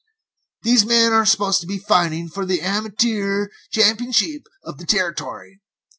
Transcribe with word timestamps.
These 0.63 0.83
men 0.83 1.13
are 1.13 1.27
supposed 1.27 1.61
to 1.61 1.67
be 1.67 1.77
fightin' 1.77 2.27
for 2.29 2.43
the 2.43 2.61
Amatoor 2.61 3.49
Champeenship 3.69 4.47
of 4.63 4.79
the 4.79 4.85
Territory. 4.87 5.61